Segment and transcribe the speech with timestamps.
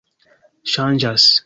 [0.73, 1.31] ŝanĝas